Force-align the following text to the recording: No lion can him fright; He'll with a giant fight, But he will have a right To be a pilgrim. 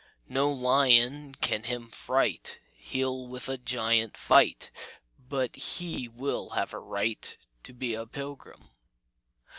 No 0.27 0.51
lion 0.51 1.35
can 1.35 1.61
him 1.65 1.87
fright; 1.89 2.59
He'll 2.75 3.27
with 3.27 3.47
a 3.47 3.59
giant 3.59 4.17
fight, 4.17 4.71
But 5.29 5.55
he 5.55 6.07
will 6.07 6.49
have 6.57 6.73
a 6.73 6.79
right 6.79 7.37
To 7.61 7.71
be 7.71 7.93
a 7.93 8.07
pilgrim. 8.07 8.69